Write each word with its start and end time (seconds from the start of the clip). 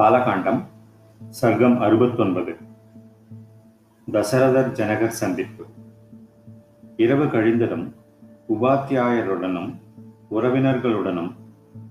பாலகாண்டம் 0.00 0.62
சர்க்கம் 1.42 1.78
அறுபத்தொன்பது. 1.78 2.56
தசரதர் 4.12 4.72
ஜனகர் 4.72 5.06
சந்திப்பு. 5.06 5.64
இரவு 6.96 7.24
கழிந்ததும் 7.24 7.92
உபாத்தியாயருடனும் 8.48 9.74
உறவினர்களுடனும் 10.30 11.32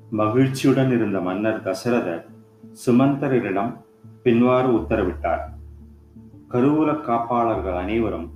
மகிழ்ச்சியுடன் 0.09 0.91
இருந்த 0.91 1.19
மன்னர் 1.19 1.63
தசரதர் 1.63 2.25
சுமந்தரிடம் 2.85 3.77
பின்வாறு 4.23 4.69
உத்தரவிட்டார். 4.79 5.41
கருவூல 6.51 6.95
காப்பாளர்கள் 7.07 7.77
அனைவரும் 7.77 8.31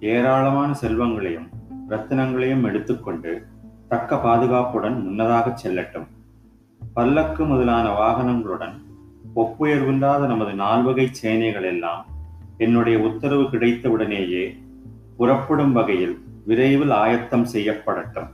ஏராளமான 0.00 0.74
செல்வங்களையும் 0.80 1.48
ரத்தினங்களையும் 1.88 2.62
எடுத்துக்கொண்டு 2.62 3.46
தக்க 3.88 4.16
பாதுகாப்புடன் 4.16 5.02
முன்னதாக 5.02 5.56
செல்லட்டும். 5.64 6.06
பல்லக்கு 6.94 7.44
முதலான 7.44 7.88
வாகனங்களுடன் 7.88 8.84
ஒப்புயர்வில்லாத 9.36 10.26
நமது 10.26 10.52
நால்வகை 10.52 11.08
சேனைகள் 11.12 11.62
எல்லாம் 11.62 12.06
என்னுடைய 12.56 12.98
உத்தரவு 12.98 13.42
கிடைத்தவுடனேயே 13.42 14.56
புறப்படும் 15.16 15.72
வகையில் 15.72 16.18
விரைவில் 16.44 16.90
ஆயத்தம் 16.90 17.46
செய்யப்படட்டும். 17.52 18.28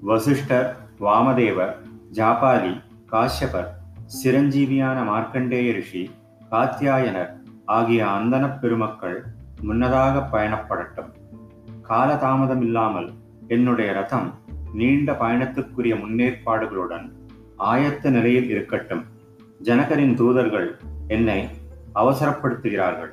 வசிஷ்டர் 0.00 0.76
வாமதேவர் 1.00 1.74
ஜாபாலி 2.12 2.82
காஷ்யபர் 3.12 3.66
சிரஞ்சீவியான 4.24 5.04
மார்க்கண்டேய 5.04 5.72
ரிஷி 5.72 6.10
காத்தியாயனர் 6.50 7.30
ஆகிய 7.64 8.06
அந்தனப் 8.06 8.60
பெருமக்கள் 8.60 9.24
முன்னதாக 9.60 10.38
பயணப்படட்டும். 10.38 11.12
காலதாமதம் 11.88 12.60
இல்லாமல் 12.60 13.12
என்னுடைய 13.48 13.92
ரதம் 13.92 14.34
நீண்ட 14.72 15.12
பயணத்துக்குரிய 15.12 15.94
முன்னேற்பாடுகளுடன் 15.96 17.12
ஆயத்த 17.58 18.10
நிலையில் 18.10 18.50
இருக்கட்டும். 18.50 19.12
ஜனகரின் 19.60 20.14
தூதர்கள் 20.14 20.76
என்னை 21.08 21.48
அவசரப்படுத்துகிறார்கள். 21.94 23.12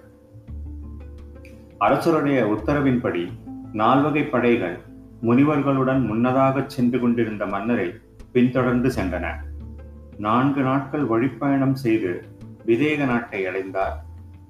அரசருடைய 1.78 2.58
உத்தரவின்படி 2.58 3.30
நால்வகை 3.74 4.24
படைகள் 4.24 4.78
முனிவர்களுடன் 5.22 6.06
முன்னதாக 6.06 6.64
சென்று 6.68 7.00
கொண்டிருந்த 7.00 7.46
மன்னரை 7.46 7.94
பின்தொடர்ந்து 8.32 8.90
சென்றன. 8.90 9.34
நான்கு 10.18 10.62
நாட்கள் 10.62 11.06
வழிப்பயணம் 11.06 11.76
செய்து 11.76 12.26
விதேக 12.66 13.06
நாட்டை 13.06 13.46
அடைந்தார். 13.46 14.04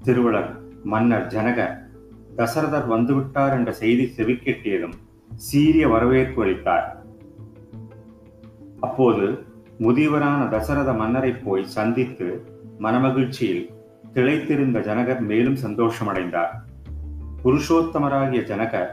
திருவளர் 0.04 0.60
மன்னர் 0.84 1.28
ஜனகர் 1.28 1.90
தசரதர் 2.38 2.90
வந்துவிட்டார் 2.90 3.52
என்ற 3.52 3.72
செய்தி 3.72 4.14
செவிக்கெட்டியதும் 4.18 4.94
சீரிய 5.36 5.88
வரவேற்பு 5.88 6.44
அளித்தார். 6.44 7.04
அப்போது 8.80 9.46
முதியவரான 9.82 10.50
தசரத 10.50 10.94
மன்னரை 10.94 11.32
போய் 11.32 11.64
சந்தித்து 11.66 12.28
மனமகிழ்ச்சியில் 12.80 13.64
திளைத்திருந்த 14.14 14.80
ஜனகர் 14.80 15.20
மேலும் 15.20 15.56
சந்தோஷமடைந்தார். 15.56 16.52
புருஷோத்தமராகிய 17.44 18.42
ஜனகர் 18.42 18.92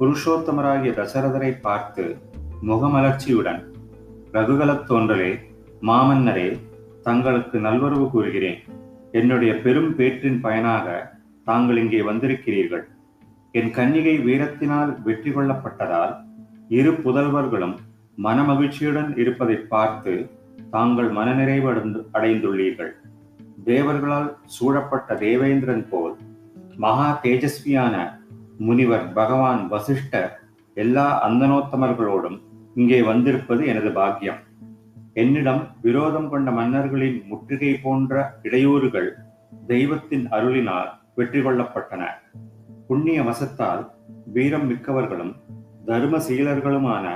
புருஷோத்தமராகிய 0.00 0.90
தசரதரை 1.00 1.60
பார்த்து 1.60 2.16
முகமலர்ச்சியுடன் 2.66 3.60
ரகுகலத் 4.32 4.86
தோன்றலே 4.88 5.38
மாமன்னரே 5.82 6.58
தங்களுக்கு 7.02 7.58
நல்வரவு 7.58 8.10
கூறுகிறேன். 8.10 8.58
என்னுடைய 9.12 9.60
பெரும் 9.60 9.96
பேற்றின் 9.96 10.40
பயனாக 10.40 11.14
தாங்கள் 11.44 11.76
இங்கே 11.76 12.00
வந்திருக்கிறீர்கள். 12.00 12.84
என் 13.52 13.70
கன்னிகை 13.70 14.16
வீரத்தினால் 14.22 15.02
வெற்றி 15.02 15.30
கொள்ளப்பட்டதால் 15.30 16.16
இரு 16.68 16.92
புதல்வர்களும் 16.92 17.76
மனமகிழ்ச்சியுடன் 18.24 19.10
இருப்பதை 19.22 19.56
பார்த்து 19.72 20.12
தாங்கள் 20.70 21.10
மனநிறைவு 21.18 21.68
அடைந்துள்ளீர்கள். 22.16 22.92
தேவர்களால் 23.68 24.30
சூழப்பட்ட 24.54 25.14
தேவேந்திரன் 25.24 25.86
போல் 25.90 26.14
மகா 26.84 27.08
தேஜஸ்வியான 27.22 27.94
முனிவர் 28.66 29.06
பகவான் 29.12 29.62
வசிஷ்டர் 29.68 30.30
எல்லா 30.76 31.06
அந்தனோத்தமர்களோடும் 31.28 32.38
இங்கே 32.74 33.00
வந்திருப்பது 33.10 33.62
எனது 33.72 33.90
பாக்கியம். 33.92 34.40
என்னிடம் 35.22 35.62
விரோதம் 35.86 36.28
கொண்ட 36.28 36.48
மன்னர்களின் 36.58 37.18
முற்றுகை 37.30 37.72
போன்ற 37.84 38.12
இடையூறுகள் 38.42 39.08
தெய்வத்தின் 39.66 40.26
அருளினால் 40.36 40.90
வெற்றி 41.14 41.40
கொள்ளப்பட்டன. 41.40 42.02
புண்ணிய 42.88 43.22
வசத்தால் 43.22 43.82
வீரம் 44.34 44.68
மிக்கவர்களும் 44.70 45.34
தர்மசீலர்களுமான 45.88 47.06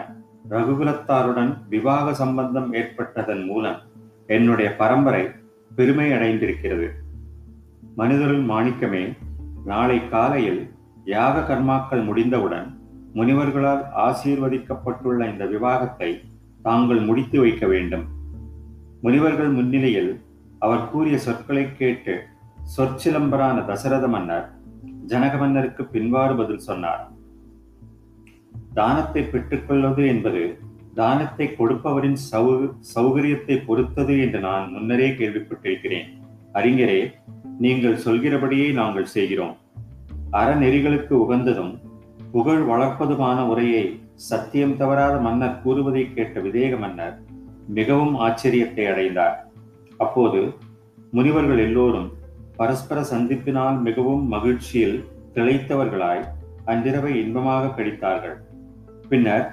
ரகுகுலத்தாருடன் 0.53 1.59
விவாக 1.69 2.15
சம்பந்தம் 2.15 2.73
ஏற்பட்டதன் 2.73 3.45
மூலம் 3.45 3.79
என்னுடைய 4.27 4.77
பரம்பரை 4.77 5.29
பெருமை 5.75 6.13
அடைந்திருக்கிறது 6.13 6.89
மனிதருள் 7.97 8.43
மாணிக்கமே 8.43 9.13
நாளை 9.65 10.09
காலையில் 10.09 10.71
யாக 11.05 11.41
கர்மாக்கள் 11.41 12.05
முடிந்தவுடன் 12.05 12.81
முனிவர்களால் 13.15 13.83
ஆசீர்வதிக்கப்பட்டுள்ள 13.95 15.31
இந்த 15.33 15.47
விவாகத்தை 15.47 16.25
தாங்கள் 16.63 17.01
முடித்து 17.01 17.41
வைக்க 17.41 17.67
வேண்டும். 17.67 18.05
முனிவர்கள் 19.01 19.49
முன்னிலையில் 19.49 20.21
அவர் 20.59 20.89
கூறிய 20.91 21.19
சொற்களை 21.19 21.77
கேட்டு 21.77 22.23
சொற்சிலம்பரான 22.77 23.65
தசரத 23.65 24.09
மன்னர் 24.09 24.47
ஜனக 25.07 25.37
மன்னருக்கு 25.39 25.83
பின்வாறு 25.93 26.37
பதில் 26.37 26.59
சொன்னார். 26.59 27.12
தானத்தை 28.79 29.23
பெற்றுக்கொள்வது 29.33 30.03
என்பது 30.13 30.43
தானத்தை 30.99 31.47
கொடுப்பவரின் 31.59 32.19
சௌ 32.31 32.45
சௌகரியத்தை 32.95 33.57
பொறுத்தது 33.69 34.15
என்று 34.25 34.41
நான் 34.49 34.65
முன்னரே 34.75 35.09
கேள்விப்பட்டிருக்கிறேன். 35.19 36.09
அறிஞரே 36.59 37.01
நீங்கள் 37.65 38.03
சொல்கிறபடியே 38.05 38.69
நாங்கள் 38.81 39.13
செய்கிறோம். 39.15 39.55
அறநெறிகளுக்கு 40.41 41.15
உகந்ததும் 41.25 41.73
புகழ் 42.35 42.63
வளர்ப்பதுமான 42.71 43.39
உரையை 43.53 43.85
சத்தியம் 44.31 44.77
தவறாத 44.81 45.15
மன்னர் 45.27 45.61
கூறுவதை 45.63 46.05
கேட்ட 46.15 46.41
விதேக 46.41 46.77
மன்னர் 46.85 47.17
மிகவும் 47.79 48.15
ஆச்சரியத்தை 48.27 48.85
அடைந்தார். 48.93 49.37
அப்போது 50.05 50.41
முனிவர்கள் 51.17 51.61
எல்லோரும் 51.67 52.09
பரஸ்பர 52.61 52.99
சந்திப்பினால் 53.11 53.79
மிகவும் 53.89 54.25
மகிழ்ச்சியில் 54.35 54.97
திளைத்தவர்களாய் 55.35 56.25
அன்றிரவை 56.73 57.13
இன்பமாக 57.23 57.73
கழித்தார்கள். 57.79 58.39
பின்னர் 59.13 59.47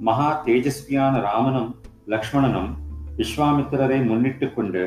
மகா 0.00 0.28
தேஜஸ்வியான 0.44 1.14
ராமனும் 1.20 1.70
லக்ஷ்மணனும் 2.08 2.68
விஸ்வாமித்திரரை 3.16 3.98
முன்னிட்டு 4.04 4.46
கொண்டு 4.54 4.82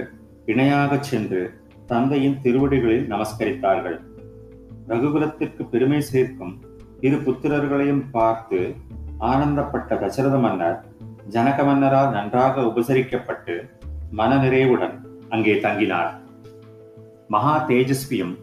இணையாகச் 0.46 1.08
சென்று 1.10 1.42
தந்தையின் 1.86 2.38
திருவடிகளில் 2.44 3.06
நமஸ்கரித்தார்கள். 3.12 3.98
ரகுகுலத்திற்கு 4.88 5.66
பெருமை 5.72 6.02
சேர்க்கும் 6.02 6.54
இரு 7.02 7.16
புத்திரர்களையும் 7.16 8.02
பார்த்து 8.12 8.60
ஆனந்தப்பட்ட 9.32 10.00
தசரத 10.06 10.38
மன்னர் 10.38 10.80
ஜனக 11.30 11.58
மன்னரால் 11.66 12.12
நன்றாக 12.12 12.62
உபசரிக்கப்பட்டு 12.62 13.56
மனநிறைவுடன் 14.18 14.98
அங்கே 15.30 15.56
தங்கினார். 15.68 16.12
மகா 17.28 17.56
தேஜஸ்வியும் 17.68 18.36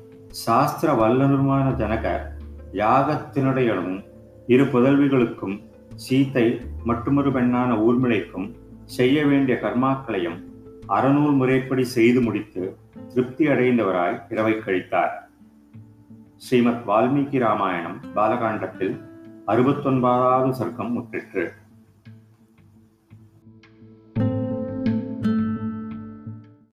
சாஸ்திர 0.45 0.95
வல்லனருமான 1.03 1.67
ஜனகர் 1.83 2.25
யாகத்தினுடையனும் 2.73 4.01
இரு 4.47 4.65
புதல்விகளுக்கும் 4.65 5.59
சீத்தை 5.95 6.61
மட்டுமொரு 6.85 7.31
பெண்ணான 7.31 7.75
ஊர்மிளைக்கும் 7.75 8.55
செய்ய 8.85 9.27
வேண்டிய 9.27 9.59
கர்மாக்களையும் 9.63 10.39
அறநூல் 10.89 11.37
முறைப்படி 11.37 11.85
செய்து 11.85 12.21
முடித்து 12.21 12.77
திருப்தி 13.09 13.47
அடைந்தவராய் 13.47 14.23
இரவை 14.29 14.53
கழித்தார். 14.53 15.15
ஸ்ரீமத் 16.37 16.89
வால்மீகி 16.89 17.39
ராமாயணம் 17.39 18.01
பாலகாண்டத்தில் 18.15 19.01
அறுபத்தொன்பதாவது 19.47 20.65
சர்க்கம் 20.65 20.93
முற்றிற்று. 20.93 21.53